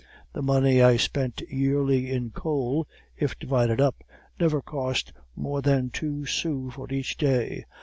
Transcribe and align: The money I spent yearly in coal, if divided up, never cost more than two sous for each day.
The 0.33 0.41
money 0.41 0.81
I 0.81 0.97
spent 0.97 1.41
yearly 1.47 2.09
in 2.09 2.31
coal, 2.31 2.87
if 3.15 3.37
divided 3.37 3.79
up, 3.79 4.03
never 4.39 4.59
cost 4.59 5.13
more 5.35 5.61
than 5.61 5.91
two 5.91 6.25
sous 6.25 6.73
for 6.73 6.91
each 6.91 7.17
day. 7.17 7.65